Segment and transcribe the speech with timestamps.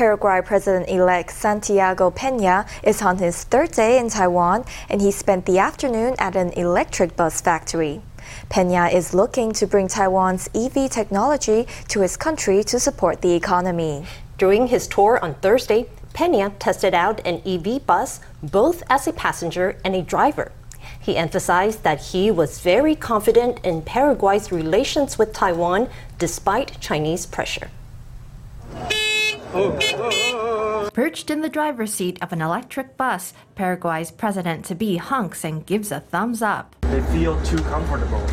[0.00, 5.44] Paraguay President elect Santiago Pena is on his third day in Taiwan and he spent
[5.44, 8.00] the afternoon at an electric bus factory.
[8.48, 14.06] Pena is looking to bring Taiwan's EV technology to his country to support the economy.
[14.38, 19.76] During his tour on Thursday, Pena tested out an EV bus both as a passenger
[19.84, 20.50] and a driver.
[20.98, 27.68] He emphasized that he was very confident in Paraguay's relations with Taiwan despite Chinese pressure.
[30.92, 35.66] Perched in the driver's seat of an electric bus, Paraguay's president to be honks and
[35.66, 36.76] gives a thumbs up.
[36.82, 38.24] They feel too comfortable.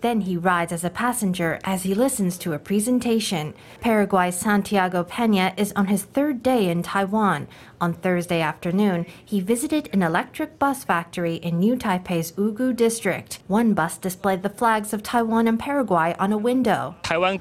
[0.00, 3.54] Then he rides as a passenger as he listens to a presentation.
[3.80, 7.48] Paraguay's Santiago Pena is on his third day in Taiwan.
[7.80, 13.40] On Thursday afternoon, he visited an electric bus factory in New Taipei's Wugu district.
[13.48, 16.96] One bus displayed the flags of Taiwan and Paraguay on a window.
[17.02, 17.38] Taiwan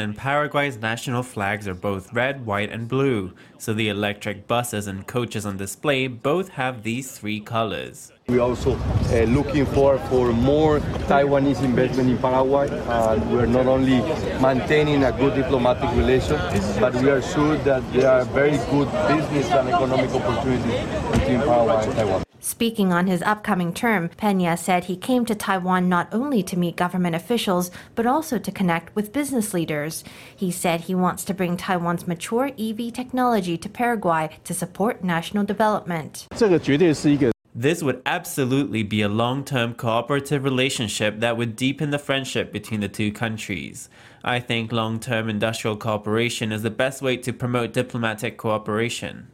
[0.00, 5.06] and Paraguay's national flags are both red, white, and blue, so the electric buses and
[5.06, 8.12] coaches on display both have these three colors.
[8.27, 10.79] We're also uh, looking for, for more
[11.09, 12.69] Taiwanese investment in Paraguay.
[12.69, 13.99] Uh, we're not only
[14.39, 16.37] maintaining a good diplomatic relation,
[16.79, 20.79] but we are sure that there are very good business and economic opportunities
[21.11, 22.23] between Paraguay and Taiwan.
[22.43, 26.75] Speaking on his upcoming term, Pena said he came to Taiwan not only to meet
[26.75, 30.03] government officials, but also to connect with business leaders.
[30.35, 35.43] He said he wants to bring Taiwan's mature EV technology to Paraguay to support national
[35.45, 36.25] development.
[36.35, 42.52] 这个绝对是一个 this would absolutely be a long term cooperative relationship that would deepen the friendship
[42.52, 43.88] between the two countries.
[44.22, 49.28] I think long term industrial cooperation is the best way to promote diplomatic cooperation.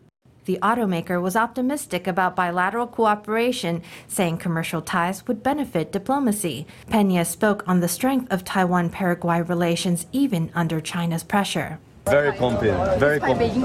[0.44, 6.66] The automaker was optimistic about bilateral cooperation, saying commercial ties would benefit diplomacy.
[6.90, 11.78] Pena spoke on the strength of Taiwan Paraguay relations even under China's pressure.
[12.06, 12.98] Very confident.
[12.98, 13.56] Very confident.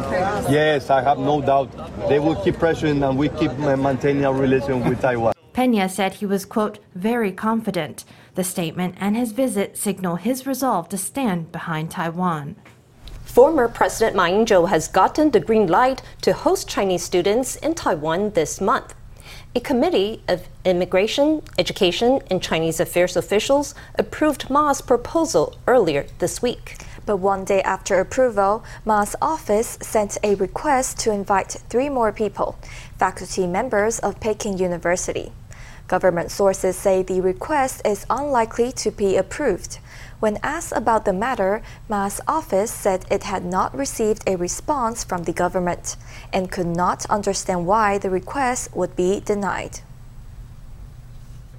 [0.50, 1.70] Yes, I have no doubt.
[2.08, 5.34] They will keep pressuring and we keep maintaining our relation with Taiwan.
[5.54, 8.06] Pena said he was, quote, very confident.
[8.36, 12.56] The statement and his visit signal his resolve to stand behind Taiwan.
[13.26, 18.32] Former President Ma Ying-jeou has gotten the green light to host Chinese students in Taiwan
[18.32, 18.94] this month.
[19.56, 26.78] A committee of immigration, education, and Chinese affairs officials approved Ma's proposal earlier this week.
[27.08, 32.60] But one day after approval, Ma's office sent a request to invite three more people,
[33.00, 35.32] faculty members of Peking University.
[35.88, 39.80] Government sources say the request is unlikely to be approved.
[40.20, 45.24] When asked about the matter, Ma's office said it had not received a response from
[45.24, 45.96] the government
[46.34, 49.80] and could not understand why the request would be denied.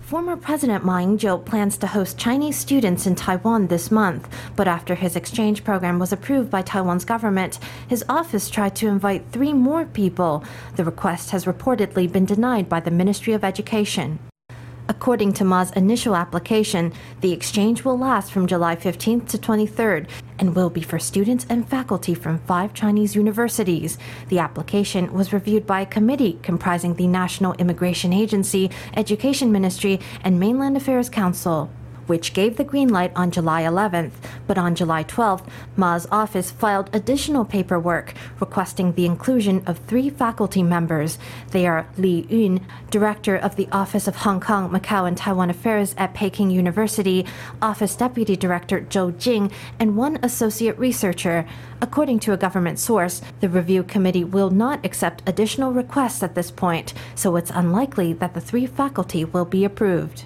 [0.09, 4.27] Former President Ma Ying-jeou plans to host Chinese students in Taiwan this month,
[4.57, 7.59] but after his exchange program was approved by Taiwan's government,
[7.89, 10.43] his office tried to invite three more people.
[10.77, 14.19] The request has reportedly been denied by the Ministry of Education.
[14.89, 20.09] According to Ma's initial application, the exchange will last from July 15th to 23rd
[20.39, 23.99] and will be for students and faculty from five Chinese universities.
[24.29, 30.39] The application was reviewed by a committee comprising the National Immigration Agency, Education Ministry, and
[30.41, 31.71] Mainland Affairs Council
[32.09, 34.13] which gave the green light on July 11th.
[34.47, 35.47] But on July 12th,
[35.77, 41.19] Ma's office filed additional paperwork requesting the inclusion of three faculty members.
[41.53, 45.95] They are Li Yun, director of the Office of Hong Kong, Macau, and Taiwan Affairs
[45.99, 47.27] at Peking University,
[47.63, 51.47] Office Deputy Director Zhou Jing, and one associate researcher.
[51.81, 56.51] According to a government source, the review committee will not accept additional requests at this
[56.51, 60.25] point, so it's unlikely that the three faculty will be approved.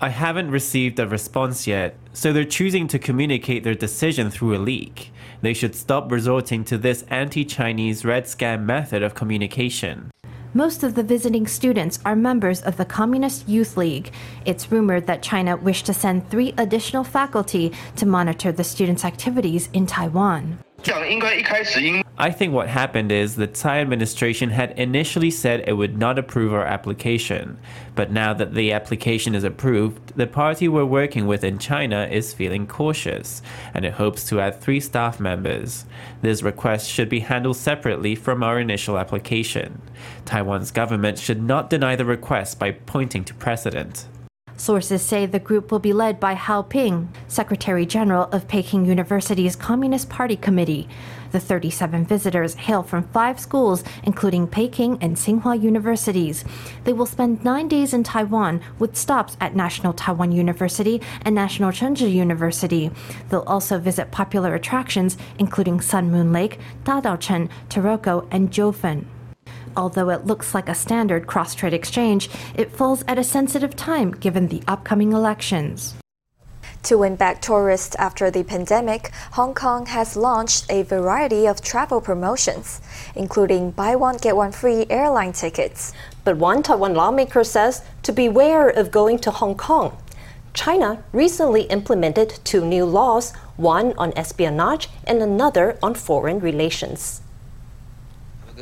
[0.00, 4.58] I haven't received a response yet, so they're choosing to communicate their decision through a
[4.58, 5.12] leak.
[5.42, 10.10] They should stop resorting to this anti Chinese red scam method of communication.
[10.52, 14.12] Most of the visiting students are members of the Communist Youth League.
[14.44, 19.68] It's rumored that China wished to send three additional faculty to monitor the students' activities
[19.72, 20.58] in Taiwan.
[22.20, 26.52] I think what happened is the Tsai administration had initially said it would not approve
[26.52, 27.56] our application,
[27.94, 32.34] but now that the application is approved, the party we're working with in China is
[32.34, 33.40] feeling cautious,
[33.72, 35.86] and it hopes to add three staff members.
[36.20, 39.80] This request should be handled separately from our initial application.
[40.26, 44.08] Taiwan's government should not deny the request by pointing to precedent.
[44.60, 49.56] Sources say the group will be led by Hao Ping, Secretary General of Peking University's
[49.56, 50.86] Communist Party Committee.
[51.32, 56.44] The 37 visitors hail from five schools, including Peking and Tsinghua universities.
[56.84, 61.70] They will spend nine days in Taiwan with stops at National Taiwan University and National
[61.70, 62.90] Chengchi University.
[63.30, 69.06] They'll also visit popular attractions, including Sun Moon Lake, Dadaocheng, Taroko, and Jiufen.
[69.76, 74.10] Although it looks like a standard cross strait exchange, it falls at a sensitive time
[74.10, 75.94] given the upcoming elections.
[76.84, 82.00] To win back tourists after the pandemic, Hong Kong has launched a variety of travel
[82.00, 82.80] promotions,
[83.14, 85.92] including buy one get one free airline tickets.
[86.24, 89.98] But one Taiwan lawmaker says to beware of going to Hong Kong.
[90.54, 97.20] China recently implemented two new laws, one on espionage and another on foreign relations.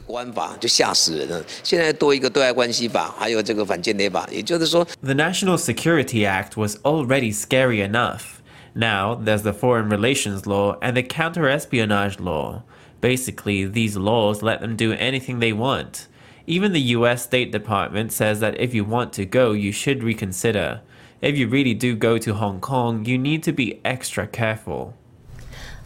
[0.05, 1.43] 国安法就吓死人了。
[1.63, 8.41] 现在多一个对外关系法，还有这个反间谍法，也就是说，The National Security Act was already scary enough.
[8.73, 12.63] Now there's the Foreign Relations Law and the Counter-Espionage Law.
[13.01, 16.07] Basically, these laws let them do anything they want.
[16.47, 20.81] Even the US State Department says that if you want to go, you should reconsider.
[21.21, 24.93] If you really do go to Hong Kong, you need to be extra careful.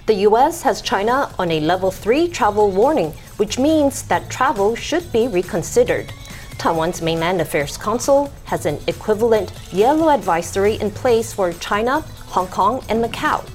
[0.04, 5.12] The US has China on a level 3 travel warning, which means that travel should
[5.12, 6.12] be reconsidered.
[6.58, 12.00] Taiwan's Mainland Affairs Council has an equivalent yellow advisory in place for China,
[12.34, 13.48] Hong Kong, and Macau.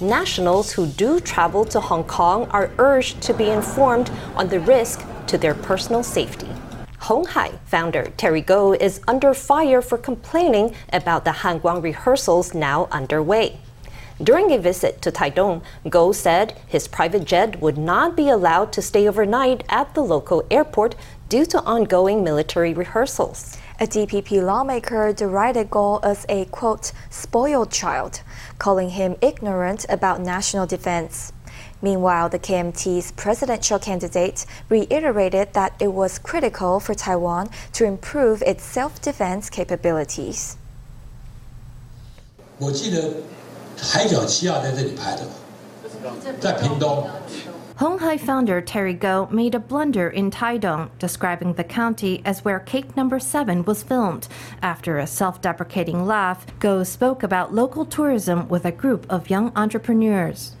[0.00, 5.04] Nationals who do travel to Hong Kong are urged to be informed on the risk
[5.26, 6.48] to their personal safety.
[7.00, 12.86] Hong Hai founder Terry Gou is under fire for complaining about the Hanguang rehearsals now
[12.92, 13.58] underway.
[14.20, 18.82] During a visit to Taidong, Gou said his private jet would not be allowed to
[18.82, 20.96] stay overnight at the local airport
[21.28, 23.56] due to ongoing military rehearsals.
[23.78, 28.22] A DPP lawmaker derided Gou as a, quote, spoiled child,
[28.58, 31.32] calling him ignorant about national defense.
[31.80, 38.64] Meanwhile, the KMT's presidential candidate reiterated that it was critical for Taiwan to improve its
[38.64, 40.56] self defense capabilities.
[42.58, 43.22] 我记得
[43.80, 47.06] 海角七号在这里拍的吧，在屏东。
[47.76, 52.96] Hong Hai founder Terry Gou made a blunder in Taidong, describing the county as where Cape
[52.96, 53.24] Number no.
[53.24, 54.26] 7 was filmed.
[54.60, 59.52] After a self deprecating laugh, Gou spoke about local tourism with a group of young
[59.54, 60.56] entrepreneurs.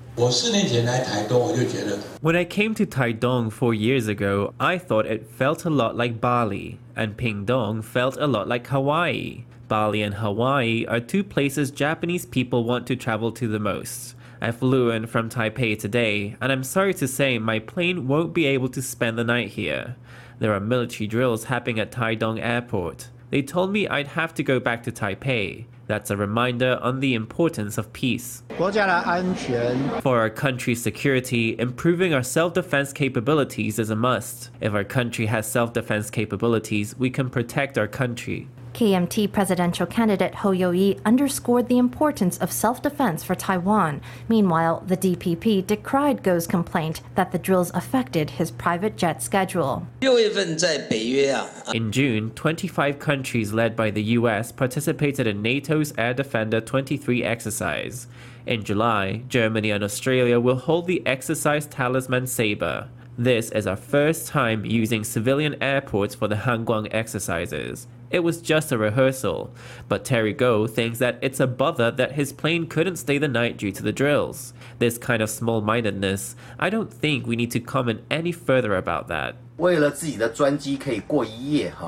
[2.20, 6.20] When I came to Taidong four years ago, I thought it felt a lot like
[6.20, 9.44] Bali, and Pingdong felt a lot like Hawaii.
[9.68, 14.16] Bali and Hawaii are two places Japanese people want to travel to the most.
[14.40, 18.46] I flew in from Taipei today, and I'm sorry to say my plane won't be
[18.46, 19.94] able to spend the night here.
[20.40, 23.08] There are military drills happening at Taidong Airport.
[23.30, 25.66] They told me I'd have to go back to Taipei.
[25.88, 28.42] That's a reminder on the importance of peace.
[28.58, 34.50] For our country's security, improving our self defense capabilities is a must.
[34.60, 38.48] If our country has self defense capabilities, we can protect our country.
[38.74, 44.00] KMT presidential candidate Hou Yu-ih underscored the importance of self-defense for Taiwan.
[44.28, 49.86] Meanwhile, the DPP decried Gou's complaint that the drills affected his private jet schedule.
[50.00, 58.06] In June, 25 countries led by the US participated in NATO's Air Defender 23 exercise.
[58.46, 62.88] In July, Germany and Australia will hold the exercise Talisman Sabre.
[63.18, 67.88] This is our first time using civilian airports for the Hanguang exercises.
[68.10, 69.52] It was just a rehearsal,
[69.88, 73.58] but Terry Gou thinks that it's a bother that his plane couldn't stay the night
[73.58, 74.54] due to the drills.
[74.78, 79.08] This kind of small mindedness, I don't think we need to comment any further about
[79.08, 79.36] that.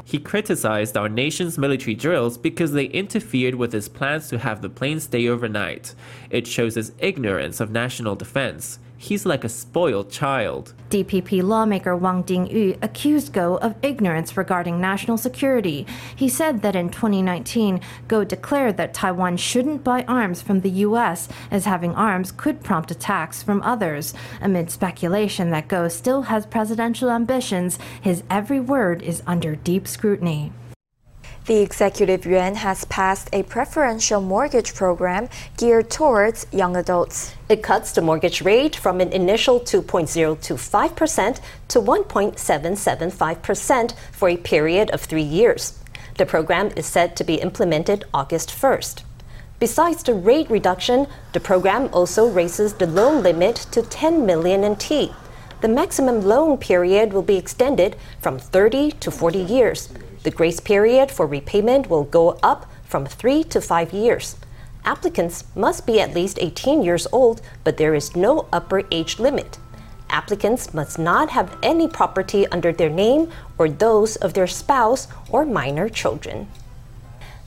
[0.04, 4.68] He criticized our nation's military drills because they interfered with his plans to have the
[4.68, 5.94] plane stay overnight.
[6.30, 8.80] It shows his ignorance of national defense.
[9.02, 10.74] He's like a spoiled child.
[10.90, 15.86] DPP lawmaker Wang Dingyu accused Gou of ignorance regarding national security.
[16.14, 21.30] He said that in 2019, Gou declared that Taiwan shouldn't buy arms from the U.S.,
[21.50, 24.12] as having arms could prompt attacks from others.
[24.42, 27.50] Amid speculation that Gou still has presidential ambitions,
[28.00, 30.52] his every word is under deep scrutiny.
[31.46, 37.34] The executive yuan has passed a preferential mortgage program geared towards young adults.
[37.48, 45.00] It cuts the mortgage rate from an initial 2.025% to 1.775% for a period of
[45.00, 45.78] three years.
[46.18, 49.02] The program is set to be implemented August 1st.
[49.58, 55.12] Besides the rate reduction, the program also raises the loan limit to 10 million NT.
[55.60, 59.90] The maximum loan period will be extended from 30 to 40 years.
[60.22, 64.36] The grace period for repayment will go up from three to five years.
[64.86, 69.58] Applicants must be at least 18 years old, but there is no upper age limit.
[70.08, 75.44] Applicants must not have any property under their name or those of their spouse or
[75.44, 76.48] minor children.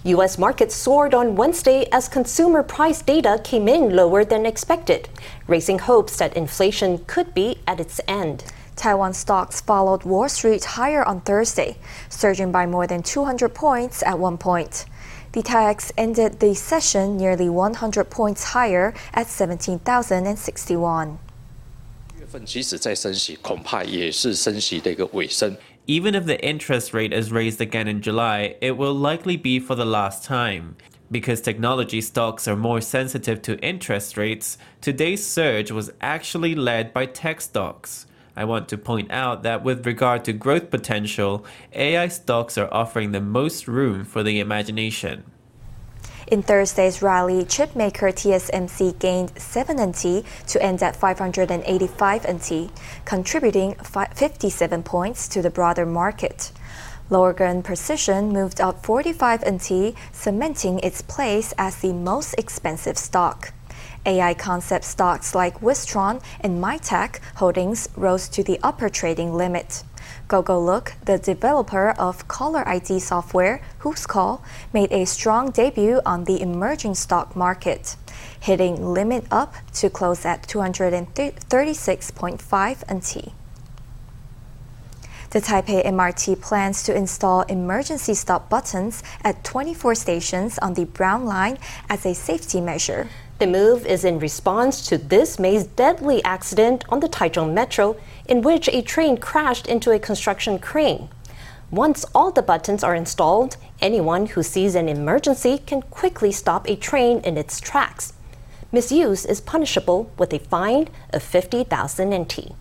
[0.05, 0.37] U.S.
[0.37, 5.07] markets soared on Wednesday as consumer price data came in lower than expected,
[5.47, 8.43] raising hopes that inflation could be at its end.
[8.75, 11.77] Taiwan stocks followed Wall Street higher on Thursday,
[12.09, 14.85] surging by more than 200 points at one point.
[15.31, 21.17] The TAIEX ended the session nearly 100 points higher at 17,061.
[25.85, 29.75] Even if the interest rate is raised again in July, it will likely be for
[29.75, 30.77] the last time.
[31.11, 37.05] Because technology stocks are more sensitive to interest rates, today's surge was actually led by
[37.05, 38.05] tech stocks.
[38.33, 43.11] I want to point out that with regard to growth potential, AI stocks are offering
[43.11, 45.32] the most room for the imagination.
[46.33, 52.71] In Thursday's rally, chipmaker TSMC gained 7 NT to end at 585 NT,
[53.05, 56.51] contributing 57 points to the broader market.
[57.11, 63.53] Largan Precision moved up 45 NT, cementing its place as the most expensive stock.
[64.03, 69.83] AI concept stocks like Wistron and MiTAC Holdings rose to the upper trading limit.
[70.33, 74.41] GoGoLook, the developer of caller ID software Whoscall,
[74.73, 77.95] made a strong debut on the emerging stock market,
[78.39, 83.31] hitting limit up to close at 236.5 NT.
[85.29, 91.25] The Taipei MRT plans to install emergency stop buttons at 24 stations on the Brown
[91.25, 93.07] Line as a safety measure.
[93.43, 98.41] The move is in response to this May's deadly accident on the Taichung Metro, in
[98.41, 101.09] which a train crashed into a construction crane.
[101.69, 106.77] Once all the buttons are installed, anyone who sees an emergency can quickly stop a
[106.77, 108.13] train in its tracks.
[108.71, 112.53] Misuse is punishable with a fine of 50,000 NT.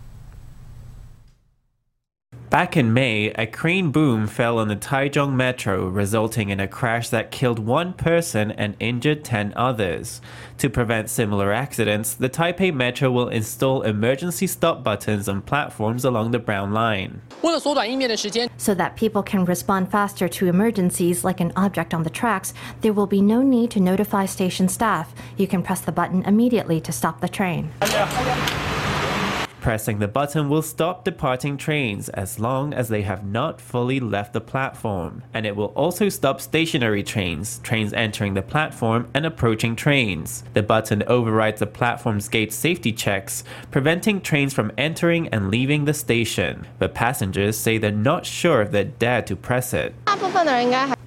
[2.53, 7.09] Back in May, a crane boom fell on the Taichung Metro, resulting in a crash
[7.09, 10.21] that killed one person and injured 10 others.
[10.59, 16.29] To prevent similar accidents, the Taipei Metro will install emergency stop buttons on platforms along
[16.29, 17.23] the Brown Line.
[17.41, 22.93] So that people can respond faster to emergencies like an object on the tracks, there
[22.93, 25.15] will be no need to notify station staff.
[25.37, 27.71] You can press the button immediately to stop the train.
[29.63, 34.33] Pressing the button will stop departing trains as long as they have not fully left
[34.33, 39.77] the platform, and it will also stop stationary trains, trains entering the platform and approaching
[39.77, 40.43] trains.
[40.53, 45.93] The button overrides the platform's gate safety checks, preventing trains from entering and leaving the
[45.93, 46.67] station.
[46.77, 49.95] But passengers say they're not sure if they dare to press it.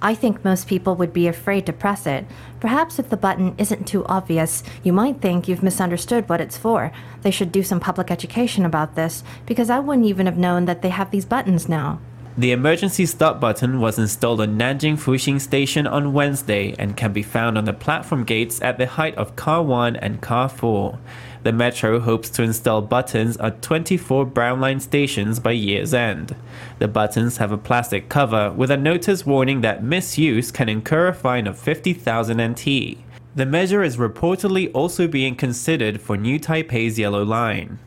[0.01, 2.25] I think most people would be afraid to press it.
[2.59, 6.91] Perhaps if the button isn't too obvious, you might think you've misunderstood what it's for.
[7.21, 10.81] They should do some public education about this, because I wouldn't even have known that
[10.81, 11.99] they have these buttons now.
[12.39, 17.23] The emergency stop button was installed on Nanjing Fuxing Station on Wednesday and can be
[17.23, 20.99] found on the platform gates at the height of Car 1 and Car 4.
[21.41, 26.35] The Metro hopes to install buttons at 24 Brown Line stations by year's end.
[26.77, 31.15] The buttons have a plastic cover with a notice warning that misuse can incur a
[31.15, 32.99] fine of 50,000 NT.
[33.33, 37.79] The measure is reportedly also being considered for New Taipei's Yellow Line.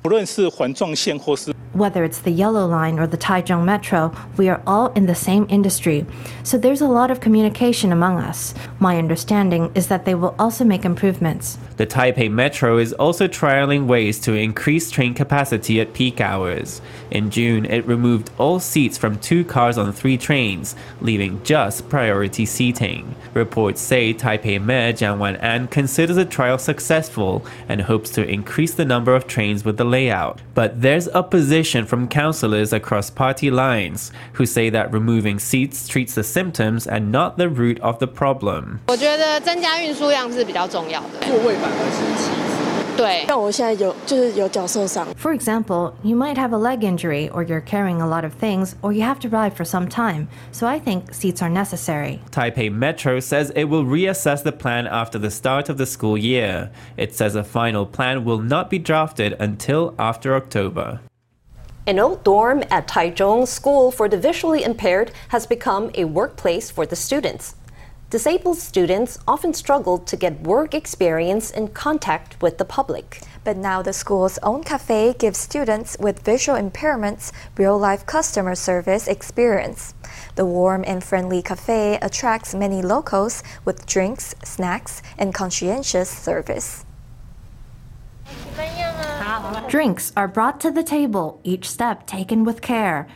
[1.73, 5.47] Whether it's the Yellow Line or the Taichung Metro, we are all in the same
[5.49, 6.05] industry,
[6.43, 8.55] so there's a lot of communication among us.
[8.81, 11.59] My understanding is that they will also make improvements.
[11.77, 16.83] The Taipei Metro is also trialing ways to increase train capacity at peak hours.
[17.13, 22.47] In June, it removed all seats from two cars on three trains, leaving just priority
[22.47, 23.15] seating.
[23.33, 28.85] Reports say Taipei Mayor Jiang Wan-an considers the trial successful and hopes to increase the
[28.85, 30.41] number of trains with the layout.
[30.55, 36.15] But there's opposition opposition from councillors across party lines who say that removing seats treats
[36.15, 38.81] the symptoms and not the root of the problem.
[45.17, 48.77] For example, you might have a leg injury, or you're carrying a lot of things,
[48.83, 50.29] or you have to ride for some time.
[50.53, 52.21] So I think seats are necessary.
[52.31, 56.71] Taipei Metro says it will reassess the plan after the start of the school year.
[56.97, 61.01] It says a final plan will not be drafted until after October.
[61.87, 66.85] An old dorm at Taichung School for the Visually Impaired has become a workplace for
[66.85, 67.55] the students.
[68.11, 73.23] Disabled students often struggle to get work experience in contact with the public.
[73.45, 79.09] But now the school's own cafe gives students with visual impairments real life customer service
[79.09, 79.95] experience.
[80.35, 86.85] The warm and friendly cafe attracts many locals with drinks, snacks, and conscientious service.
[89.69, 93.07] Drinks are brought to the table, each step taken with care.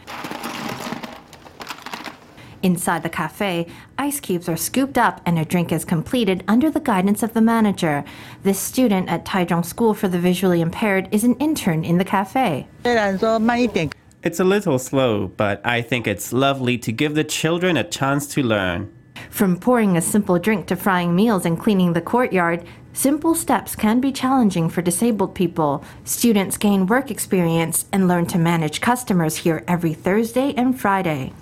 [2.62, 3.66] Inside the cafe,
[3.98, 7.42] ice cubes are scooped up and a drink is completed under the guidance of the
[7.42, 8.04] manager.
[8.42, 12.66] This student at Taichung School for the Visually Impaired is an intern in the cafe.
[14.22, 18.26] It's a little slow, but I think it's lovely to give the children a chance
[18.28, 18.90] to learn.
[19.28, 24.00] From pouring a simple drink to frying meals and cleaning the courtyard, simple steps can
[24.00, 25.84] be challenging for disabled people.
[26.04, 31.32] Students gain work experience and learn to manage customers here every Thursday and Friday.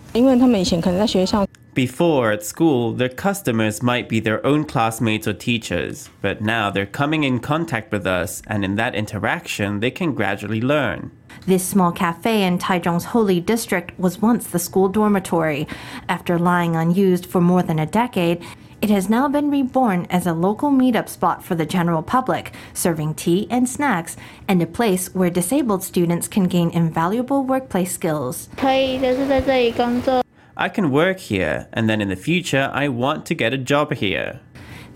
[1.75, 6.85] Before, at school, their customers might be their own classmates or teachers, but now they're
[6.85, 11.11] coming in contact with us, and in that interaction, they can gradually learn.
[11.47, 15.67] This small cafe in Taichung's Holy District was once the school dormitory.
[16.11, 18.45] After lying unused for more than a decade,
[18.83, 23.15] it has now been reborn as a local meetup spot for the general public, serving
[23.15, 24.17] tea and snacks,
[24.49, 28.49] and a place where disabled students can gain invaluable workplace skills.
[30.57, 33.95] I can work here, and then in the future, I want to get a job
[33.95, 34.41] here.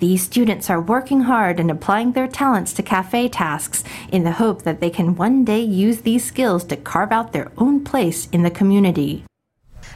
[0.00, 4.62] These students are working hard and applying their talents to cafe tasks in the hope
[4.62, 8.42] that they can one day use these skills to carve out their own place in
[8.42, 9.24] the community.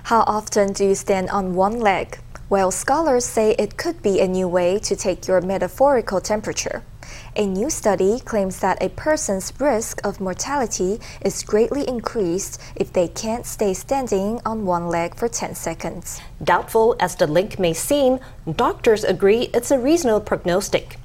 [0.05, 2.19] How often do you stand on one leg?
[2.51, 6.83] Well, scholars say it could be a new way to take your metaphorical temperature.
[7.37, 13.07] A new study claims that a person's risk of mortality is greatly increased if they
[13.07, 16.21] can't stay standing on one leg for 10 seconds.
[16.43, 18.19] Doubtful as the link may seem,
[18.57, 20.97] doctors agree it's a reasonable prognostic.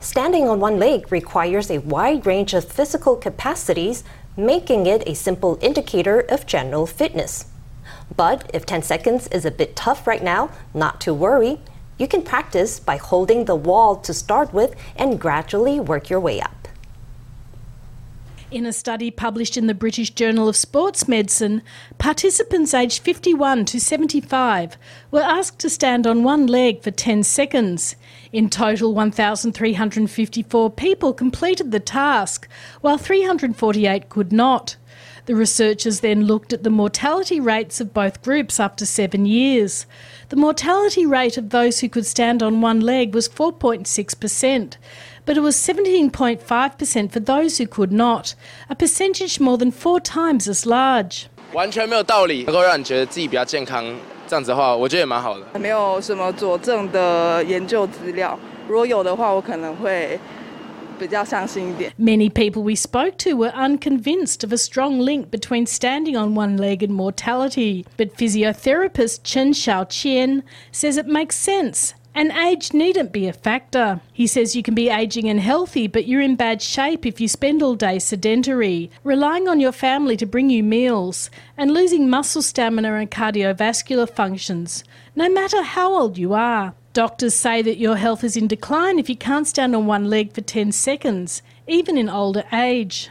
[0.00, 4.04] Standing on one leg requires a wide range of physical capacities,
[4.36, 7.46] making it a simple indicator of general fitness.
[8.16, 11.60] But if 10 seconds is a bit tough right now, not to worry.
[11.98, 16.40] You can practice by holding the wall to start with and gradually work your way
[16.40, 16.60] up.
[18.50, 21.62] In a study published in the British Journal of Sports Medicine,
[21.98, 24.76] participants aged 51 to 75
[25.12, 27.94] were asked to stand on one leg for 10 seconds.
[28.32, 32.48] In total, 1,354 people completed the task,
[32.80, 34.74] while 348 could not.
[35.29, 39.85] The researchers then looked at the mortality rates of both groups after seven years.
[40.29, 44.77] The mortality rate of those who could stand on one leg was 4.6%,
[45.25, 48.35] but it was 17.5% for those who could not,
[48.69, 51.27] a percentage more than four times as large.
[51.53, 53.83] 完全没有道理能够让你觉得自己比较健康，
[54.27, 55.59] 这样子的话，我觉得也蛮好的。
[55.59, 60.19] 没有什么佐证的研究资料，如果有的话，我可能会
[61.98, 66.56] Many people we spoke to were unconvinced of a strong link between standing on one
[66.56, 67.86] leg and mortality.
[67.96, 74.00] But physiotherapist Chen Xiaoqian says it makes sense and age needn't be a factor.
[74.12, 77.28] He says you can be aging and healthy, but you're in bad shape if you
[77.28, 82.42] spend all day sedentary, relying on your family to bring you meals, and losing muscle
[82.42, 84.82] stamina and cardiovascular functions,
[85.14, 86.74] no matter how old you are.
[86.92, 90.32] Doctors say that your health is in decline if you can't stand on one leg
[90.32, 93.10] for 10 seconds, even in older age.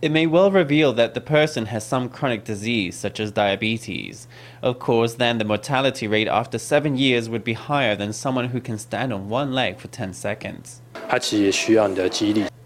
[0.00, 4.28] It may well reveal that the person has some chronic disease, such as diabetes.
[4.62, 8.60] Of course, then the mortality rate after seven years would be higher than someone who
[8.60, 10.82] can stand on one leg for 10 seconds.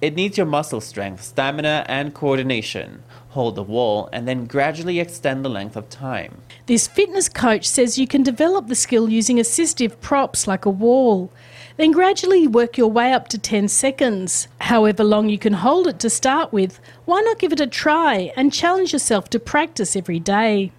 [0.02, 3.02] It needs your muscle strength, stamina, and coordination
[3.36, 6.40] hold the wall, and then gradually extend the length of time.
[6.64, 11.30] This fitness coach says you can develop the skill using assistive props like a wall.
[11.76, 14.48] Then gradually work your way up to 10 seconds.
[14.62, 18.32] However long you can hold it to start with, why not give it a try
[18.36, 20.72] and challenge yourself to practice every day?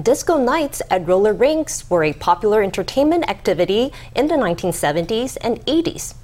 [0.00, 6.14] Disco nights at roller rinks were a popular entertainment activity in the 1970s and 80s.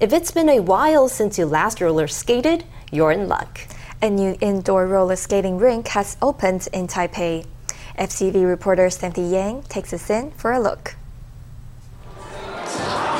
[0.00, 3.60] If it's been a while since you last roller skated, you're in luck.
[4.04, 7.46] A new indoor roller skating rink has opened in Taipei.
[7.96, 10.96] FTV reporter Cynthia Yang takes us in for a look.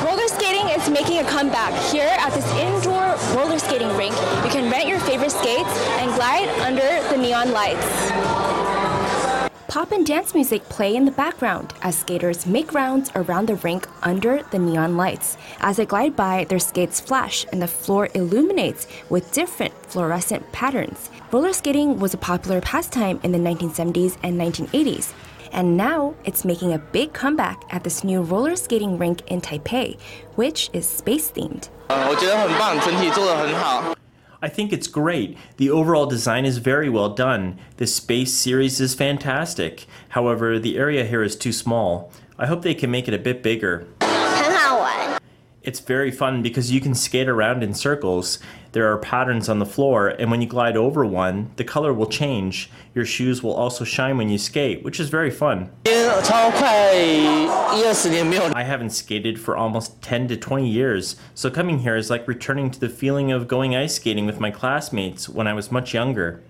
[0.03, 1.71] Roller skating is making a comeback.
[1.89, 6.49] Here at this indoor roller skating rink, you can rent your favorite skates and glide
[6.59, 8.62] under the neon lights.
[9.73, 13.87] Pop and dance music play in the background as skaters make rounds around the rink
[14.03, 15.35] under the neon lights.
[15.61, 21.09] As they glide by, their skates flash and the floor illuminates with different fluorescent patterns.
[21.31, 25.11] Roller skating was a popular pastime in the 1970s and 1980s.
[25.51, 29.99] And now it's making a big comeback at this new roller skating rink in Taipei,
[30.35, 31.69] which is space themed.
[31.89, 33.92] Uh,
[34.43, 35.37] I think it's great.
[35.55, 37.57] The overall design is very well done.
[37.77, 39.85] The space series is fantastic.
[40.09, 42.11] However, the area here is too small.
[42.37, 43.87] I hope they can make it a bit bigger.
[45.63, 48.37] It's very fun because you can skate around in circles.
[48.73, 52.07] There are patterns on the floor, and when you glide over one, the color will
[52.07, 52.69] change.
[52.93, 55.71] Your shoes will also shine when you skate, which is very fun.
[58.53, 62.69] I haven't skated for almost 10 to 20 years, so coming here is like returning
[62.69, 66.43] to the feeling of going ice skating with my classmates when I was much younger.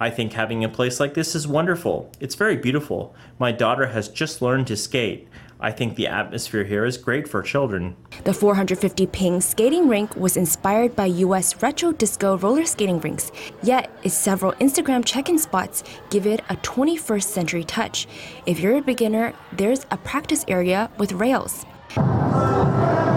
[0.00, 2.10] I think having a place like this is wonderful.
[2.18, 3.14] It's very beautiful.
[3.38, 5.28] My daughter has just learned to skate.
[5.64, 7.96] I think the atmosphere here is great for children.
[8.24, 13.90] The 450 ping skating rink was inspired by US retro disco roller skating rinks, yet
[14.02, 18.06] its several Instagram check-in spots give it a 21st century touch.
[18.44, 21.64] If you're a beginner, there's a practice area with rails.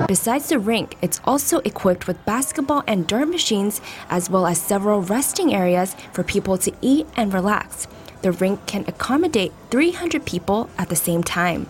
[0.08, 5.02] Besides the rink, it's also equipped with basketball and dart machines, as well as several
[5.02, 7.90] resting areas for people to eat and relax.
[8.22, 11.68] The rink can accommodate 300 people at the same time.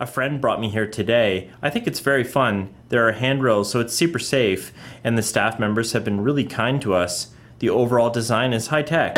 [0.00, 1.50] A friend brought me here today.
[1.62, 2.74] I think it's very fun.
[2.88, 6.82] There are handrails, so it's super safe, and the staff members have been really kind
[6.82, 7.32] to us.
[7.60, 9.16] The overall design is high tech.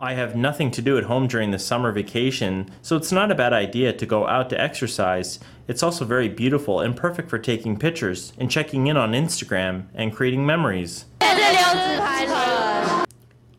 [0.00, 3.34] I have nothing to do at home during the summer vacation, so it's not a
[3.34, 5.40] bad idea to go out to exercise.
[5.66, 10.14] It's also very beautiful and perfect for taking pictures and checking in on Instagram and
[10.14, 11.06] creating memories.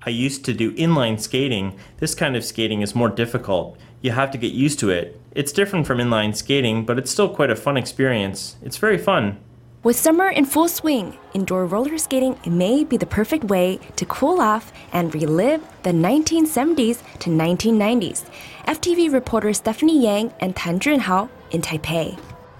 [0.09, 1.77] I used to do inline skating.
[1.97, 3.77] This kind of skating is more difficult.
[4.01, 5.21] You have to get used to it.
[5.35, 8.55] It's different from inline skating, but it's still quite a fun experience.
[8.63, 9.37] It's very fun.
[9.83, 14.41] With summer in full swing, indoor roller skating may be the perfect way to cool
[14.41, 18.25] off and relive the 1970s to 1990s.
[18.65, 22.17] FTV reporter Stephanie Yang and Tan Junhao in Taipei.